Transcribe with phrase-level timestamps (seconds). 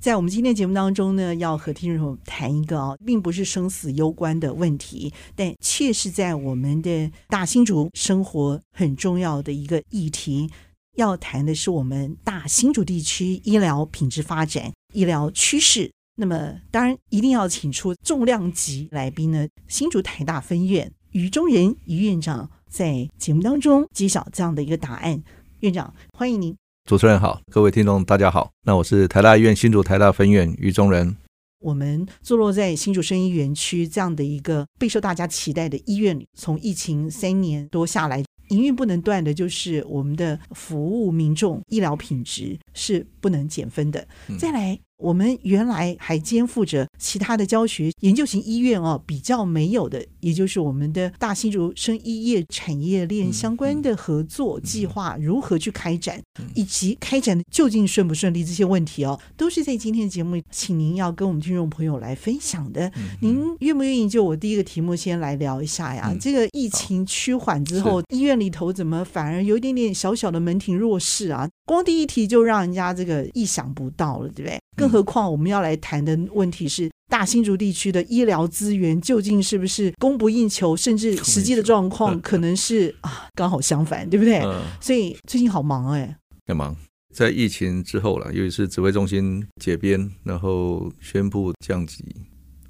[0.00, 10.48] 在我们今天节目当中呢，要和听众朋友谈一个啊，并不是生死攸关的问题，但却是在我们的大新竹生活很重要的一个议题。
[10.96, 15.90] 要谈的是我们大新竹地区医疗品质发展、医疗趋势。
[16.14, 25.22] 那么，当然一定要请出重量级来宾呢，新竹台大分院于中仁于院长在节目当中揭晓这样的一个答案。
[25.60, 26.56] 院长，欢迎您。
[26.88, 28.50] 主持人好，各位听众大家好。
[28.64, 31.14] 那我是台大医院新竹台大分院于中仁。
[31.60, 44.08] 我们坐落在新竹生医园区这样的一个备受大家期待的医院里，从疫情三年多下来，营运不能断的就是我们的服务民众，医疗品质是不能减分的。
[44.28, 44.80] 嗯、再来。
[44.98, 56.20] 我们原来还肩负着其他的教学研究型医院哦，比较没有的，也就是我们的大新竹生医业产业链相关的合作计划如何去开展，
[56.54, 62.90] 以及开展的究竟顺不顺利这些问题哦，都是在今天的节目，请您要跟我们听众朋友来分享的。
[63.20, 66.12] 您愿不愿意就我第一个题目先来聊一下呀？
[66.20, 71.48] 这个疫情趋缓之后，医院里头怎么反而有一点点小小的门庭若市啊？
[71.68, 74.58] 光第一题就让人家这个意想不到了，对不对？
[74.74, 84.40] 更何况我们要来谈的问题是大新竹地区的医疗资源究竟是不是供不应求，甚至实际的状况可能是啊刚好相反，对不对？
[84.80, 86.74] 所以最近好忙哎，很忙。
[87.14, 92.02] 在疫情之后了，尤其是指挥中心解编，然后宣布降级，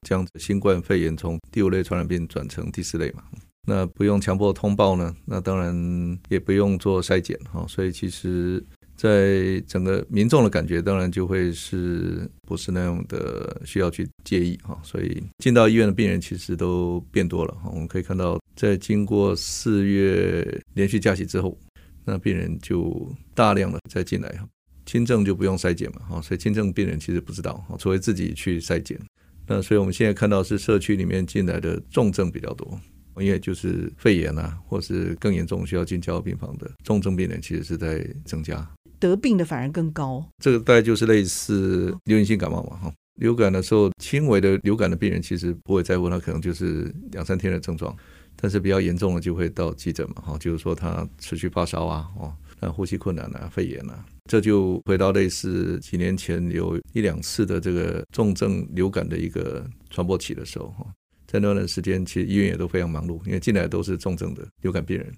[0.06, 3.22] 将新冠肺炎从第五类传染病转成第四类嘛。
[3.69, 8.64] 那不用强迫通报呢，那当然也不用做筛检哈，所以其实。
[8.98, 17.70] 在整个民众的感觉，当然就会是不是那样的需要去介意哈，所以进到医院的病人其实都变多了哈。
[17.72, 21.56] 我们可以看到，在经过四月连续假期之后，
[22.04, 24.48] 那病人就大量的再进来哈。
[24.84, 28.98] 轻症就不用筛检嘛哈，所以轻症病人其实不知道哈，除非自己去筛检。
[29.47, 32.81] 那所以我们现在看到是社区里面进来的重症比较多，
[33.20, 38.69] 因为就是肺炎啊，或是更严重需要进加护病房的重症病人，其实是在增加。
[38.98, 47.97] 得病的反而更高，这个大概就是类似流行性感冒嘛，哈，流感的时候，轻微的流感的病人其实不会在乎，他可能就是两三天的症状，
[48.37, 60.87] 但是比较严重的就会到急诊嘛，哈，就是说他持续发烧啊，哦，那呼吸困难啊，肺炎啊，这就回到类似几年前有一两次的这个重症流感的一个传播期的时候，哈，
[61.26, 65.12] 在那段时间其实医院也都非常忙碌，因为进来都是重症的流感病人。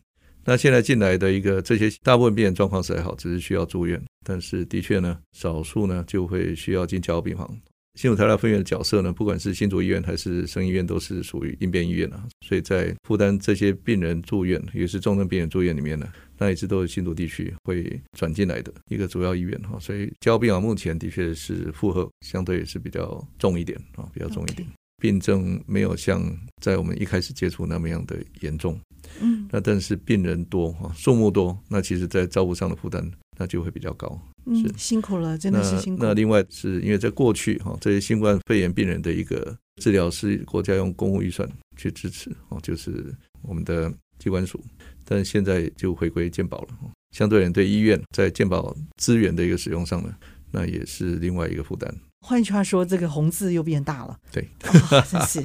[0.45, 4.01] 那现在进来的一个这些大部分病人状况是还好，只是需要住院。
[4.25, 7.59] 但是的确呢，少数呢就会需要进加护病房。
[7.97, 12.25] 新竹台大分院的角色呢，不管是新竹医院还是生医院，都是属于应变医院啊。
[12.47, 16.07] 所以在负担这些病人住院，也是重症病人住院里面呢，
[16.39, 19.79] 那一直都是新竹地区会转进来的一个主要医院哈。
[19.81, 24.67] 所以交护病房目前的确是负荷相对是比较重一点啊，比较重一点。
[25.01, 26.23] 病症没有像
[26.63, 28.79] 在我们一开始接触那么样的严重。
[29.21, 34.21] 嗯，那但是病人多哈，数目多，那其实在照顾上的负担那就会比较高。
[34.47, 36.05] 嗯，辛苦了，真的是辛苦。
[36.05, 43.13] 那另外是因为在过去哈，这些新冠肺炎病人的一个治疗是国家用公务预算去支持哦，就是
[43.43, 44.63] 我们的机关署，
[45.05, 46.69] 但现在就回归健保了。
[47.11, 50.15] 相对人对医院在健保资源的一个使用上呢，
[50.51, 51.93] 那也是另外一个负担。
[52.21, 54.19] 换句话说，这个红字又变大了。
[54.31, 55.43] 对，哦， 真是。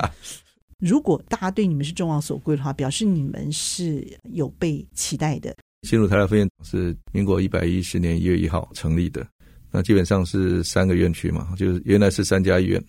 [0.80, 5.56] 如果大家对你们是众望所归的话，表示你们是有被期待的。
[5.84, 9.26] 新竹台大分院是民国一百一十年一月一号成立的，
[9.72, 12.84] 那基本上是三个院区嘛，就是原来是三家医院。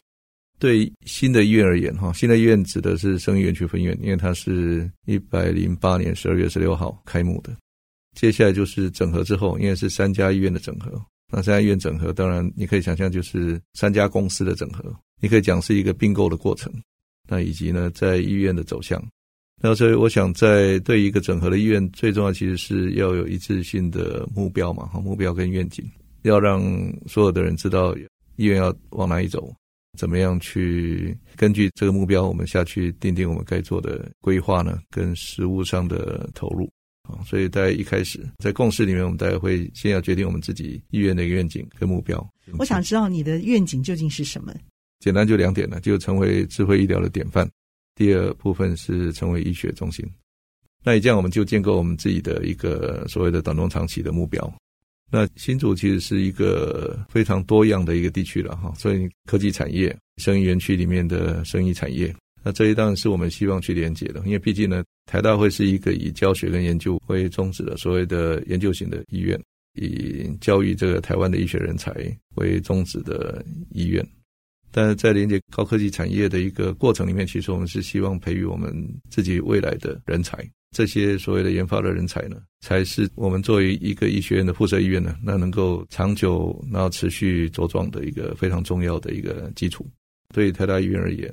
[0.59, 7.55] 对新的医院而言，哈，新的医院指的是生医院区分院，因为它是一百零八年十二月十六号开幕的。
[8.19, 10.91] 接下来就是整合之后，因为是三家医院的整合，
[11.33, 16.73] 那三家医院整合，当然你可以想象就是三家公司的整合，你可以讲是一个并购的过程。
[17.29, 19.05] 那以及呢，在医院的走向，
[19.61, 25.85] 那所以我想，在对一个整合的医院，最重要其实是要有一致性的目标嘛，和，目标跟愿景，
[26.23, 26.63] 要让
[27.09, 27.97] 所有的人知道
[28.37, 29.53] 医院要往哪里走，
[29.99, 36.71] 怎么样去根据这个目标，我们下去定定我们该做的规划呢，跟实物上的投入
[37.09, 37.23] 啊。
[37.25, 42.25] 所以在一开始在共识里面，我们大概会先要决定我们自己意愿的一个愿景跟目标。
[42.59, 44.55] 我想知道你的愿景究竟是什么？
[45.01, 47.49] 简单就两点了，就成为智慧医疗的典范。
[47.95, 50.05] 第二部分是成为医学中心。
[50.85, 54.53] 那以这样，我们就建构我们自己的一个所谓的短中长期的目标。
[55.11, 62.15] 那新竹其实是一个非常多样的一个地区了哈，所以科技产业、生医园区里面的生医产业，
[62.47, 69.37] 那这一当然是我们希望去连接的，因为毕竟呢，台大会是一个以教学跟研究为宗旨的所谓的研究型的医院，
[69.75, 71.93] 以教育这个台湾的医学人才
[72.37, 74.07] 为宗旨的医院。
[74.71, 78.73] 但是在连接高科技产业的一个过程里面，其实我们是希望培育我们
[79.11, 80.49] 自己未来的人才。
[80.71, 89.85] 这些所谓的研发的人才呢，才是我们作为一个医学院的附设医院呢，那能够长久然后持续茁壮的一个非常重要的一个基础。
[90.33, 91.29] 对于台大医院而言，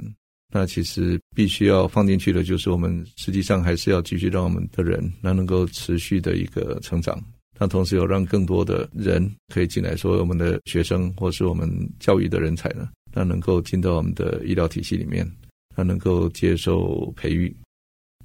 [0.55, 7.19] 那其实必须要放进去的，就是我们实际上还是要继续让我们的人，那能够持续的一个成长。
[7.57, 11.67] 那同时有让更多的人可以进来，说我们的学生或是我们
[11.99, 15.27] 教育的人才呢，那能够进到我们的医疗体系里面，
[15.75, 17.55] 那能够接受培育。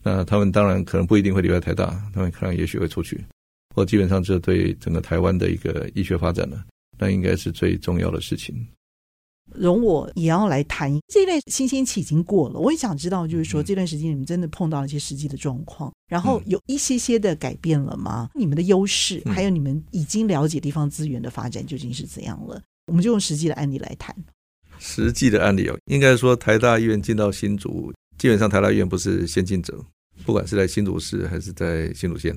[0.03, 3.19] 那他们当然可能不一定会留在台大，他们可能也许会出去。
[3.75, 6.65] 或基本上这对整个台湾的一个医学发展呢，
[6.99, 8.55] 那应该是最重要的事情。
[9.59, 18.31] 容我也要来谈这段新鲜期已经过了，我也想知道，就是说这段时间你们真的碰到了一些实际的状况，然后有一些些的改变了吗？
[18.35, 22.63] 你们的优势，还有你们已经了解地方资源的发展究竟是怎样了？
[22.87, 24.15] 我们就用实际的案例来谈。
[24.79, 29.85] 实际的案例哦，应该说台大医院进到新竹，基本上台大医院不是先进者。
[30.25, 32.37] 不管是在新竹市还是在新竹县，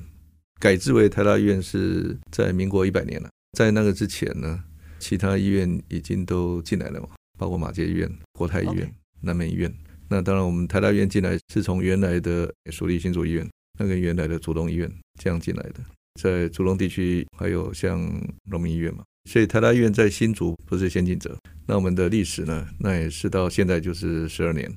[0.60, 3.28] 改制为台大医院是在民国一百年了。
[3.58, 4.62] 在那个之前呢，
[5.02, 8.88] 其他医院已经都进来了嘛，包括马街医院、国泰医院.
[9.20, 9.72] 南门医院。
[10.08, 14.90] 那当然，我们台大医院进来是从原来的属立新竹医院，那个原来的竹东医院
[15.20, 15.80] 这样进来的。
[16.20, 18.00] 在竹东地区还有像
[18.44, 21.36] 农民医院嘛，所以台大医院在新竹不是先进者。
[21.66, 24.70] 那我们的历史呢，那也是到现在就是十二年。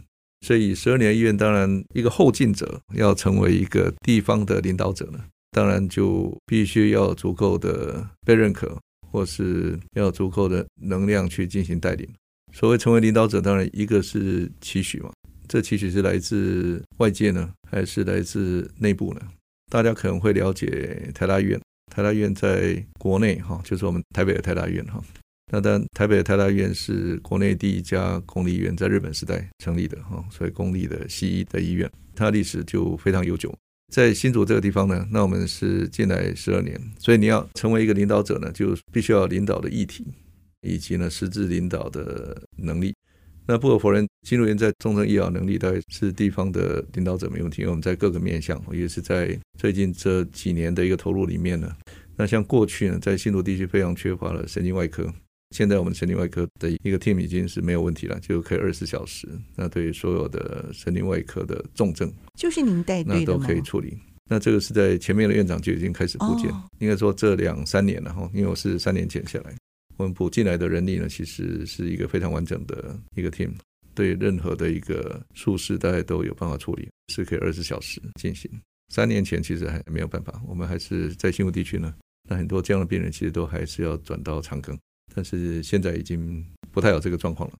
[0.45, 5.19] 所以十二年医院，当然一个后进者要成为一个地方的领导者呢，
[5.51, 8.79] 当然就必须要足够的被认可，
[9.15, 12.05] 或是要有足够的能量去进行带领。
[12.51, 15.09] 所谓成为领导者，当然一个是期许嘛，
[15.47, 19.21] 这期许是来自外界呢，还是来自内部呢？
[19.71, 21.57] 大家可能会了解台大医院，
[21.95, 25.01] 台大医院在国内哈，就是我们台北的台大医院哈。
[25.49, 33.53] 那当然，台北的台大医院是国内第一家公立医院，在日本时代成立的哈，所以公立的西医的医院，它历史就非常悠久。
[33.93, 40.05] 在新竹这个地方呢，那我们是进来十二年，所以你要成为一个领导者呢，就必须要领导的议题，
[40.61, 42.93] 以及呢实质领导的能力。
[43.47, 51.71] 那不可否认，新竹医院在重症医疗能力大概是地方的领导者没问题，因为我们在各个面向，也是在最近这几年的一个投入里面呢。
[52.17, 55.13] 那像过去呢，在新竹地区非常缺乏了神经外科。
[55.55, 59.25] 现在我们神经外科的一个 team 已经是没有问题了，就可以二十四小时。
[59.55, 63.97] 那对于所有的神经外科的重症，就是您带队的那都可以处理。
[64.29, 69.55] 那这个是在前面的院长就已经开始补建，哦、应该说这两三年了哈，因为我是三年前下来，
[69.95, 73.51] 我们补进来的人力呢，其实是一个非常完整的一个 team，
[73.93, 78.51] 对任何的一个术式大家都有办法处理，是可以二十四小时进行。
[78.93, 81.95] 三年前其实还没有办法，我们还是在新竹地区呢，
[82.29, 84.77] 那很多这样的病人其实都还是要转到长庚。
[85.13, 87.55] 但是现在已经不太有这个状况了。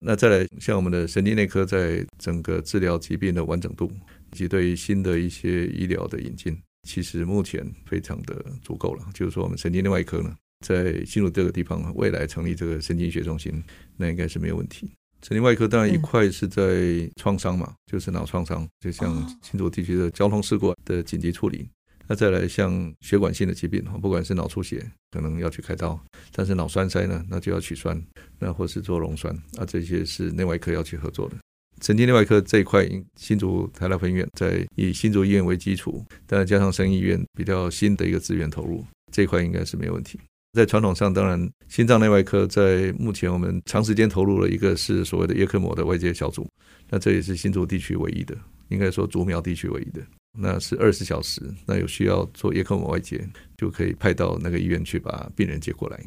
[0.00, 3.90] 那再来，像我们的神经内科，在整个治疗疾病的完整度
[4.32, 6.56] 以及对于新的一些医疗的引进，
[6.88, 9.04] 其实目前非常的足够了。
[9.12, 13.60] 就是说，我们神经内外科呢，在进入这个地方，未来成立这个神经医学中心，
[13.96, 14.88] 那应该是没有问题。
[15.20, 19.12] 神经外科当然一块是在创伤嘛，就是脑创伤，就像
[19.42, 21.68] 新竹地区的交通事故的紧急处理。
[22.08, 25.94] 那再来像血管性的疾病，不管是脑出血，可能要去开刀；
[26.32, 28.02] 但是脑栓塞呢，那就要取栓，
[28.38, 31.36] 那或是做溶栓，啊，这些是内外科要去合作的。
[31.82, 40.18] 神经内外科这一块，新竹台大分院在以新竹医院为基础，当然加上生医院比较新的一个资源投入，这一块应该是没问题。
[40.54, 46.48] 在传统上，当然心脏内外科在目前我们长时间投入了一个是所谓的叶克膜的外接小组，
[46.88, 48.34] 那这也是新竹地区唯一的，
[48.70, 50.00] 应该说竹苗地区唯一的。
[50.36, 53.24] 那是二十小时，那有需要做叶克膜外接，
[53.56, 56.00] 就可以派到那个医院去把病人接过来。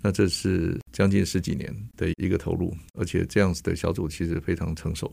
[0.00, 5.12] 那这是将近十几年的一个投入，而且这样子的小组其实非常成熟。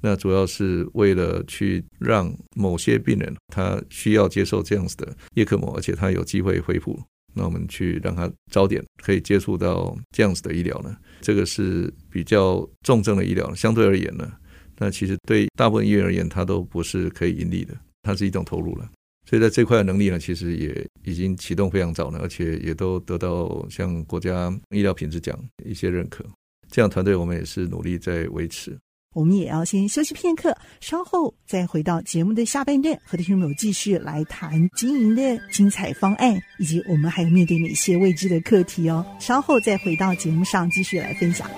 [0.00, 7.02] 那主要是为了去让某些病人他需要接受这样子的叶克膜，而且他有机会恢复，
[7.34, 10.96] 那我们去让他早点可以接触到这样子的医疗呢？
[11.20, 14.30] 这个是比较重症的医疗，相对而言呢，
[14.78, 17.74] 那其实对大部分医院而言，它都不是可以盈利的。
[18.08, 18.90] 它是一种投入了，
[19.28, 26.24] 所以在这块的能力呢，其实也已经启动非常早了，而且也都得到像国家医疗品质奖一些认可。
[26.70, 28.78] 这样团队我们也是努力在维持。
[29.14, 39.04] 我们也要先休息片刻，稍后再回到节目的下半段，和弟兄们继续来谈经营的精彩方案，以及我们还有面对哪些未知的课题哦。
[39.18, 41.48] 稍后再回到节目上继续来分享。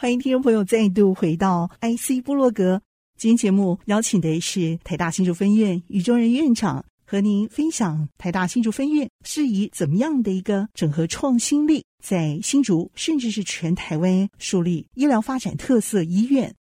[0.00, 2.80] 欢迎听众朋友再度回到 IC 部落格。
[3.16, 16.54] 今天节目邀请的是台大新竹分院宇中仁院长，和您分享台大新竹分院是以怎么样的一个整合创新力，在新竹甚至是全台湾树立医疗发展特色医院。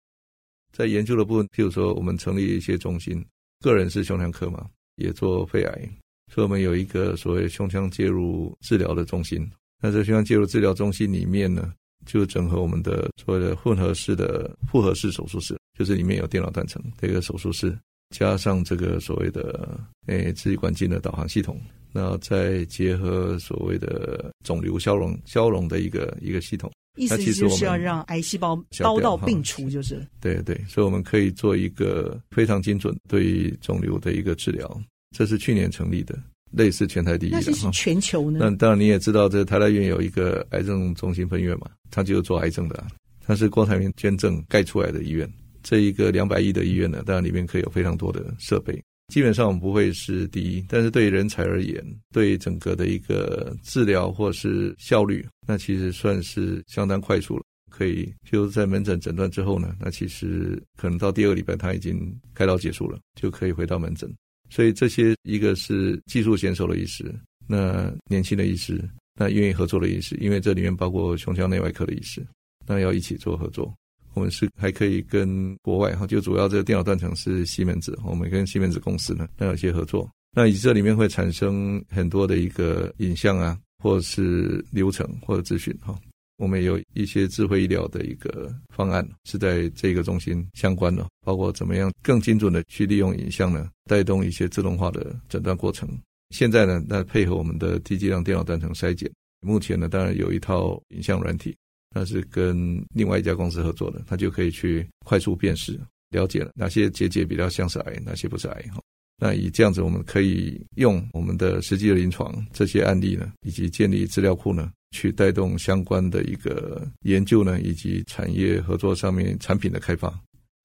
[0.72, 3.20] 在研究的部分，譬如说我们成立一些中心，
[3.58, 4.64] 个人是胸腔科嘛，
[4.94, 5.88] 也做肺癌，
[6.32, 9.44] 所以我们有一个所谓胸腔介入治疗的中心。
[9.82, 11.74] 那在胸腔介入治疗中心里面呢，
[12.06, 17.76] 就整合我们的所谓的混合式的复合式手术室，就是里面有电脑断层这个手术室，
[18.10, 21.60] 加上这个所谓的诶支气管镜的导航系统，
[21.92, 34.80] 那再结合所谓的肿瘤消融消融的一个一个系统，意思就是要让癌细胞刀到病除，就是对对，所以我们可以做一个非常精准对于肿瘤的一个治疗，
[35.16, 36.18] 这是去年成立的。
[36.56, 38.38] 类似全台第一的，那是全球呢？
[38.40, 42.86] 那当然你也知道，这台大医院有一个癌症中心分院嘛，它就是做癌症的，啊，
[43.20, 45.30] 它是郭台铭捐赠盖出来的医院。
[45.62, 48.80] 这一个两百亿的医院呢，当然里面可以有非常多的设备。
[49.12, 57.42] 基本上我们不会是第一，但是对于人才而言，对整个的一个治疗或是效率，那其实算是相当快速了。
[57.70, 64.08] 可以就在门诊诊断之后呢，那其实可能到第二个礼拜他已经开刀结束了，就可以回到门诊。
[64.50, 67.14] 所以这些一个是技术娴熟的医师，
[67.46, 68.82] 那年轻的医师，
[69.18, 72.24] 那愿意合作的医师，因为这里面包括胸腔内外科的医师，
[72.66, 73.72] 那要一起做合作。
[74.14, 80.08] 我们是还可以跟国外哈，就主要这个电脑断层是西门子，我们跟西门子公司呢，那有些合作。
[80.36, 85.98] 那以这里面会产生很多的一个影像啊，或者是流程或者资讯哈。
[86.36, 95.88] 我们有一些智慧医疗的一个方案，是在这个中心相关的，包括怎么样更精准的去利用影像呢，带动一些自动化的诊断过程。
[96.30, 99.08] 现在呢，那配合我们的低剂量电脑断层筛检，
[99.40, 101.56] 目前呢，当然有一套影像软体，
[101.94, 105.78] 那是跟另外一家公司合作的，它就可以去快速辨识，
[106.10, 108.80] 了解了哪些结节比较像是癌，哪些不是癌哈。
[109.16, 114.72] 那以这样子，我们可以用我们的实际的临床这些案例呢，以及建立资料库呢。
[114.94, 120.08] 去带动相关的一个研究呢，以及产业合作上面产品的开发。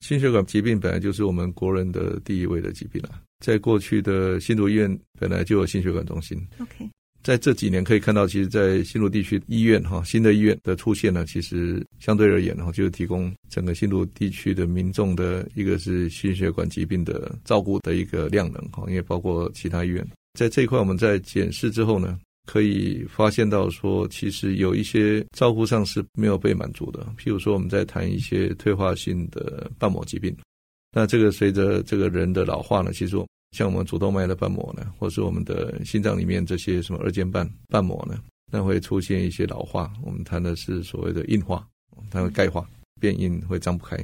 [0.01, 6.37] 心血管疾病本来就是我们国人的第一位的疾病啊，在过去的新竹医院本来就有心血管中心。
[6.59, 6.87] OK，
[7.21, 22.17] 在这几年可以看到，其实，在新竹地区医院哈，新的医院的出现呢，其实相对而言哈，就是提供整个新竹地区的民众的一个是心血管疾病的照顾的一个量能哈，因为包括其他医院在这一块，我们在检视之后呢。
[22.49, 27.05] 可以发现到说，其实有一些照顾上是没有被满足的。
[27.15, 30.35] 譬如说，我们在谈一些退化性的瓣膜疾病，
[30.91, 33.15] 那这个随着这个人的老化呢，其实
[33.51, 38.19] 像我们主动脉的瓣膜呢，或是我们的心脏里面这些什么二尖瓣瓣膜呢，
[38.51, 39.93] 那会出现一些老化。
[40.03, 41.63] 我们谈的是所谓的硬化，
[42.09, 42.67] 它会钙化、
[42.99, 43.95] 变硬，会张不开。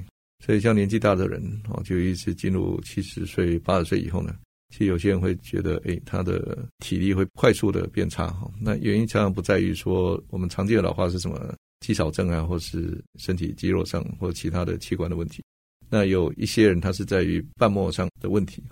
[0.45, 4.35] 所以，像年纪大的人哦，就一直进入七十岁、八十岁以后呢。
[4.69, 8.51] 其实有些人会觉得，哎，他的体力会快速的变差哈。
[8.59, 15.43] 那原因常常不在于说我们常见的老化是什么肌少症啊，或是身体肌肉上或其他的器官的问题。
[15.89, 18.63] 那有一些人他是在于瓣膜上的问题。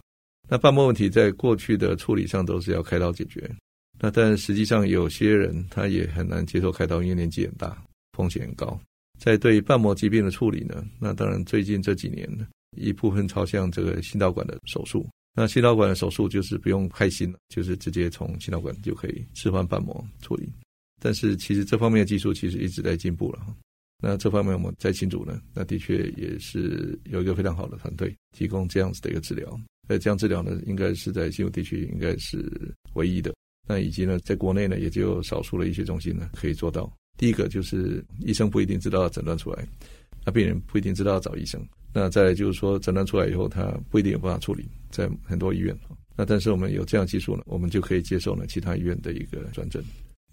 [0.50, 3.50] 那瓣膜问题在过去的处理上都是要开刀解决。
[4.00, 7.82] 那但实际上有些人他也很难接受开刀，因为年纪很大，
[8.18, 8.78] 风险很高。
[9.20, 12.28] 在对瓣膜疾病的处理呢，那当然最近这几年
[12.76, 15.08] 一部分朝向这个心导管的手术。
[15.36, 20.48] 那心导管的手术就是不用开心了，就是直接从心导管就可以置换瓣膜处理。
[21.02, 23.46] 但是其实这方面的技术其实一直在进步了。
[24.02, 29.60] 那这方面我们在新竹呢，那的确也是有一个非常好的团队提供这样子的一个治疗。
[29.88, 33.34] 呃，这样治疗呢，应该是在新竹地区应该是唯一的。
[33.68, 36.92] 那以及呢，在国内呢，也就少数的医学中心呢可以做到。
[37.18, 39.68] 第一个就是医生不一定知道诊断出来，
[40.26, 41.62] 那病人不一定知道要找医生。
[41.94, 45.78] 那再来就是说，诊断出来以后，他不一定有办法处理，在很多医院。
[46.16, 49.84] 那但是我们有这样技术呢，我们就可以接受呢其他医院的一个转诊。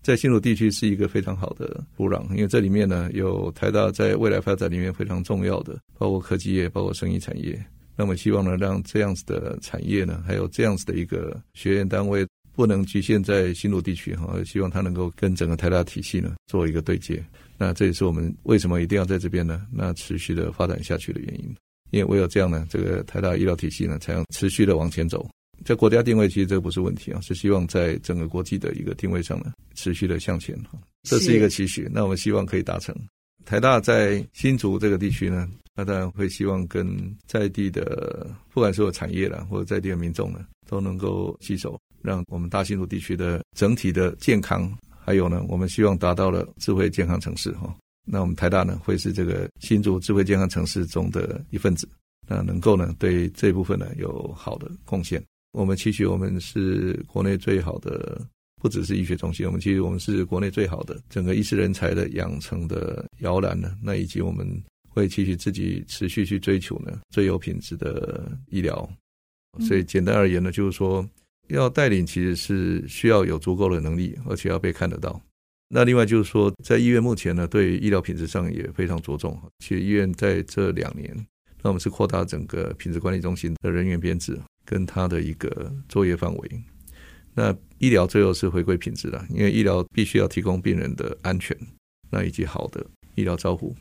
[0.03, 7.63] 在新竹地区是一个非常好的土壤，因为这里面呢有台大在未来发展里面非常重要的，包括科技业，包括生医产业。
[7.97, 17.23] 那么希望呢让这样子的产业呢，还有这样子的一个学院单位，不能局限在新竹地区哈，希望它能够跟整个台大体系呢做一个对接。
[17.63, 19.67] 那这也是我们为什么一定要在这边呢？
[19.71, 21.55] 那持续的发展下去的原因，
[21.91, 25.29] 因为唯有这样呢，这个台大医疗体系呢，才能持续的往前走。
[25.63, 31.87] 在国家定位，其实这个不是问题啊，是希望在整个国际的一个定位上呢，持续的向前哈，这是一个期许。
[31.93, 32.97] 那我们希望可以达成。
[33.45, 44.71] 台大在新竹这个地区呢，那当然会希望跟在地的不管是有产业啦，或者在地的民众呢，都能够携手，让我们大新竹地区的整体的健康，
[45.11, 47.75] 还有呢，我们希望达到了智慧健康城市哈。
[48.07, 51.89] 那我们台大呢，会是这个新竹智慧健康城市中的一份子，
[52.29, 55.21] 那能够呢，对这部分呢有好的贡献。
[55.51, 58.25] 我们期许我们是国内最好的。
[58.63, 63.75] 不只是医学中心，我们其实我们是国内最好的整个医师人才的养成的摇篮呢。
[63.83, 64.47] 那以及我们
[64.87, 68.87] 会继续自己持续去追求呢最有品质的医疗。
[69.61, 71.09] 所以简单而言呢，就是说
[71.55, 75.21] 要带领其实是需要有足够的能力，而且要被看得到。
[75.69, 79.41] 那另外就是说，在医院目前呢，对医疗品质上也非常着重。
[79.61, 81.15] 其实医院在这两年，
[81.63, 86.51] 那我们是扩大整个品质管理中心的人员编制跟它的一个作业范围。
[87.33, 91.57] 那医疗最后是回归品质的，因为医疗必须要提供病人的安全，
[92.11, 93.77] 那以及好的医疗照护，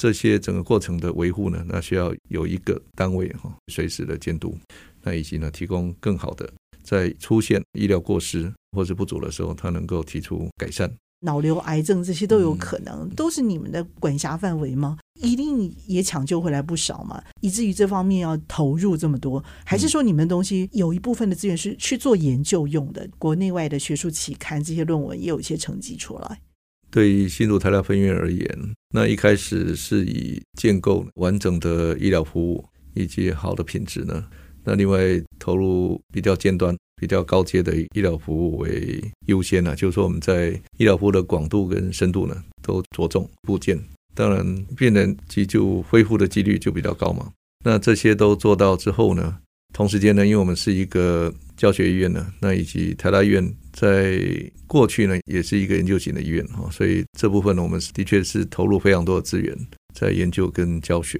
[0.00, 4.56] 这些整个过程的维护呢，那需要有一个单位哈，随时的监督，
[5.02, 6.50] 那以及呢，提供更好的，
[6.88, 10.90] 在出现医疗过失或是不足的时候，他能够提出改善。
[11.20, 14.96] 脑瘤癌症这些都有可能，都是你们的管辖范围吗？
[15.20, 23.06] 一定也抢救回来不少嘛，以至于这方面要投入这么多，还是说你们的东西有一部分的资源是去做研究用的？
[23.18, 26.40] 国内外的学术期刊这些论文也有一些成绩出来。
[26.88, 28.48] 对于新竹台大分院而言，
[28.94, 32.64] 那一开始是以建构完整的医疗服务
[32.94, 34.24] 以及好的品质呢，
[34.68, 35.00] 那另外
[35.38, 36.76] 投入比较尖端。
[37.00, 43.78] 比较高阶的医疗服务为优先呢，就是说我们在医疗服务的广度跟深度呢，都着重部件。
[44.16, 47.30] 当然，病人急救恢复的几率就比较高嘛。
[47.64, 49.38] 那这些都做到之后呢，
[49.72, 54.20] 同时间呢，因为我们是一个教学医院呢，那以及台大医院在
[54.66, 59.56] 过去呢，也是一个研究型的医院哈，所以这部分呢，我们的确是投入非常多的资源
[59.94, 61.16] 在研究跟教学。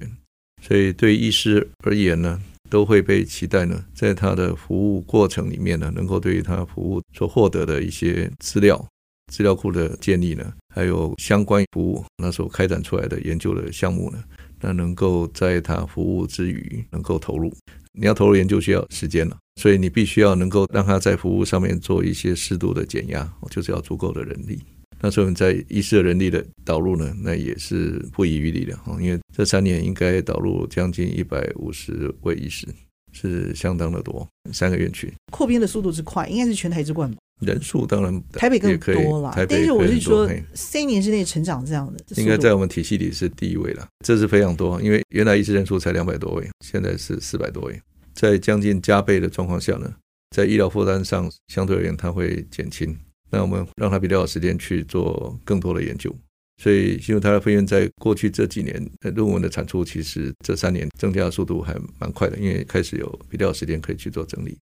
[0.61, 2.37] 所以对医师而言呢，
[2.69, 8.87] 都会被期待呢，在他的服务过程里面呢，能够对于他服务所获得的一些资料、
[9.33, 14.23] 资料库的建立呢，还有相关服务那所开展出来的研究的项目呢，
[14.61, 17.51] 那能够在他服务之余能够投入。
[17.93, 24.59] 你要投入研究需要时间了，所以你必须要能够让他在服务上面做一些适度的减压，就是要足够的人力。
[25.01, 32.67] 那所以我们在医师的人力的导入呢，那也是不遗余力的哈，因为这三年应该导入将近一百五十位医师，
[33.13, 34.27] 是相当的多。
[34.51, 37.17] 三个院区扩编的速度之快，应该是全台之冠吧。
[37.39, 43.87] 人数当然台北更多了，但是我是说三年之内成长这样的，应该在我们体系里是第一位了。
[44.03, 47.81] 这是非常多，因为原来医师人数才两百多位，现在是四百多位，
[48.13, 49.93] 在将近加倍的状况下呢，
[50.35, 52.97] 在医疗负担上相对而言它会减轻。
[53.31, 56.13] 那我们让他比较有时间去做更多的研究，
[56.61, 64.57] 所以新竹台大分院在过去这几年论文的产出，其实这三年增加的速度还蛮快的，因为开始有比较有时间可以去做整理。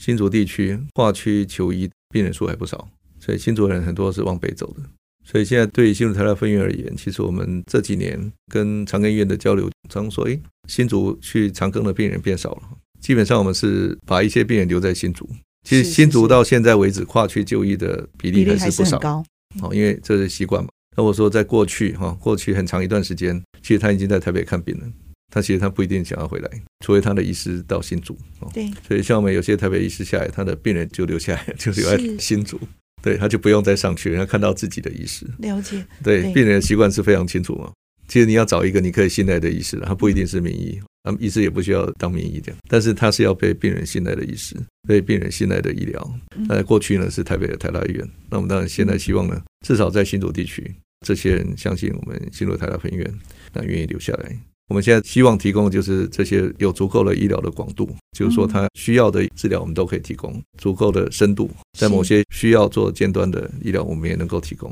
[0.00, 2.88] 新竹地区跨区求医病人数还不少，
[3.20, 4.82] 所以新竹人很多是往北走的。
[5.26, 12.62] 所以现在对于新竹台大分院而言，其实我们这几年跟长庚医院的交流，常说，诶，新竹去长庚的病人变少了，
[13.00, 15.28] 基本上我们是把一些病人留在新竹。
[15.64, 19.24] 其实新竹到现在为止，跨区就医的比例还是不少，高。
[19.72, 20.68] 因为这是习惯嘛。
[20.96, 24.84] 那我说在过去哈，过去很长一段时间，其实他已经在台北看病了，
[25.32, 26.50] 他其实他不一定想要回来，
[26.84, 28.16] 除非他的医师到新竹。
[28.52, 28.70] 对。
[28.86, 32.60] 所以像我们有些台北医师下来，他的病人就留下来，就留在新竹，
[33.02, 35.26] 对，他就不用再上去，他看到自己的医师。
[35.38, 35.84] 了解。
[36.02, 37.72] 对，病人的习惯是非常清楚嘛。
[38.08, 40.80] 其实你要找一个你可以信赖的医师，他不一定是名医。
[41.02, 44.56] 他们医师也不需要当名医的，但是他是要被病人信赖的医师，
[44.88, 46.14] 被病人信赖的医疗。
[46.48, 50.74] 那过去呢是台北的台大医院，那我们当然现在希望呢，至少在新竹地区，
[51.06, 53.06] 这些人相信我们新竹台大分院，
[53.52, 54.34] 那愿意留下来。
[54.68, 64.70] 我们现在希望提供的就是这些有足够的医疗的广度，就是说他需要的治疗我们都可以提供，足够的深度，在某些需要做尖端的医疗我们也能够提供。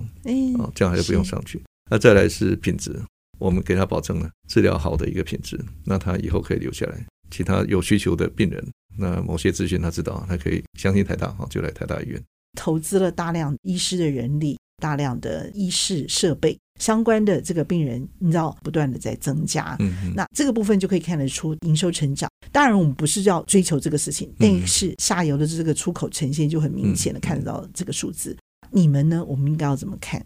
[0.58, 1.60] 啊，这样还是不用上去。
[1.90, 2.98] 那再来是品质。
[3.42, 7.04] 我们给他保证了治疗好的一个品质，那他以后可以留下来。
[7.30, 8.64] 其他有需求的病人，
[8.96, 12.22] 那某些资讯他知道，他可以相信台大，哈，就来台大医院。
[12.56, 19.74] 投资了大量医师的人力，大量的医师设备，相关的这个病人，你知道不断的在增加。
[19.80, 20.12] 嗯嗯。
[20.14, 22.30] 那这个部分就可以看得出营收成长。
[22.52, 28.36] 当然，我们不是要追求这个事情，但是下游的这个出口呈现就很明显的看得到这个数字。
[28.70, 29.24] 你们呢？
[29.24, 30.24] 我们应该要怎么看？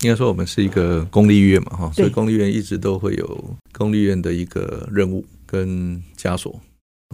[0.00, 6.60] 应该说，我们是一个公立医院嘛，哈，所以公立医院一直都会有公立医院的一个任务跟枷锁，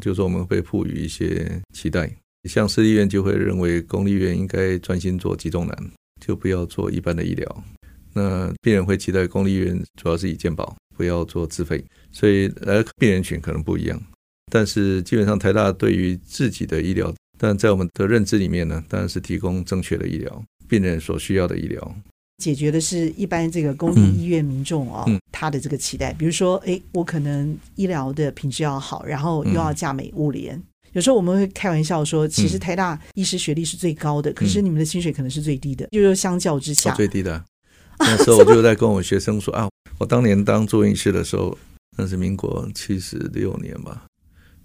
[0.02, 2.10] 就是说我们会赋予一些期待。
[2.48, 5.90] 像私立医院就会认为公立医院应该专心做集中难，
[6.20, 7.64] 就不要做一般的医疗。
[8.12, 14.02] 那病人会期待公立医院主要是以健保，不要做自费，所以来病人群可能不一样。
[14.50, 21.96] 但是基本上台大对于自己的医疗，但在我们的认知里面呢，当然是提供正确的医疗，病人所需要的医疗。
[22.40, 30.56] 解决的是一般这个公立医院民众哦，嗯、他的这个期待，比如说，哎，我可能医疗的品质要好，然后又要价美物廉。
[30.56, 37.44] 嗯、有时候我们会开玩笑说，其实台大医师学历是最高的，嗯、可是你们的薪水可能是最低的，就是说相较之下，最低的。
[38.00, 41.56] 那时候我就在跟我学生说啊，我当年当住院医师的时候，
[41.98, 44.06] 那是民国七十六年吧，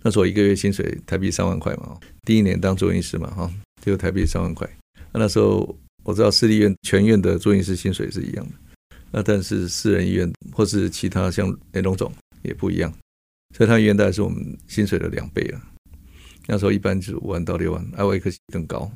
[0.01, 3.51] 那时候一个月薪水台币三万块嘛，第一年当住院医师嘛，哈，
[3.83, 4.65] 就台币三万块。
[5.11, 5.77] 那时候。
[6.05, 8.53] 我知道私立院全院的住院医师薪水是一样的，
[9.11, 12.13] 那但是私人医院或是其他像雷龙总
[12.43, 12.93] 也不一样，
[13.57, 15.59] 所以他医院大概是我们薪水的两倍了。
[16.45, 18.89] 那时候一般就是五万到六万，爱外科更高。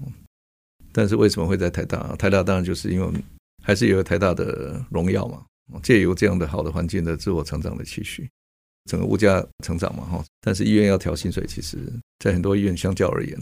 [0.91, 2.15] 但是为什么会在台大？
[2.15, 3.23] 台大当然就是因为
[3.63, 5.43] 还是有台大的荣耀嘛，
[5.81, 8.29] 借由这样的好的环境的自我成长的期许，
[8.85, 10.23] 整个物价成长嘛哈。
[10.41, 11.77] 但是医院要调薪水，其实
[12.19, 13.35] 在很多医院相较而言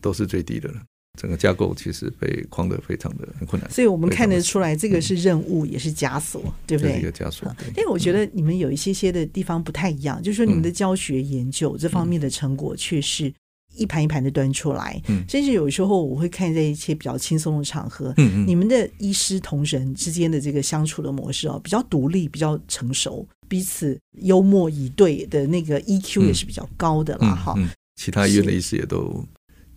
[0.00, 0.82] 都是最低的了。
[1.20, 7.00] 整个架构其实被框得非常的很困难，所以我们看得出来，这个是任务，也是枷锁，嗯、对不对？
[7.00, 7.52] 一个枷锁。
[7.76, 13.34] 因为我觉得你们有一些些的地方不太一样，嗯、就是说你们的教学研究这方面的成果，却是
[13.74, 15.02] 一盘一盘的端出来。
[15.08, 27.56] 嗯，甚至有时候我会看在一些比较轻松的场合，嗯嗯，你们的医师同仁之间的这个相处的模式哦，比较独立，比较成熟，彼此幽默以对的那个 EQ 也是比较高的啦哈。
[27.96, 29.26] 其他医院的医师也都。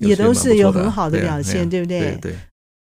[0.02, 2.00] 也都是有很好的表现，对，不对？
[2.00, 2.36] 对，对，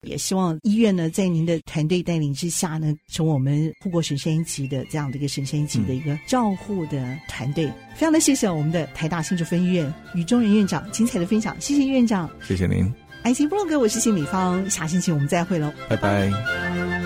[0.09, 7.65] 也希望医院呢，在您的团队带领之下呢，成为我们护国神山一级的这样的一个神山一级的一个照护的团队。
[7.67, 12.91] 嗯、非常的谢谢我们的台大新竹分医院于中仁院长精彩的分享，谢谢院长，谢谢您。
[13.23, 17.00] 爱心部落格，我是谢美芳，下星期我们再会喽，拜拜。